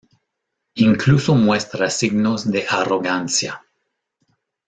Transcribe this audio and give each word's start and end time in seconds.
Incluso 0.77 1.35
muestra 1.35 1.87
signos 1.91 2.51
de 2.51 2.65
arrogancia. 2.67 3.61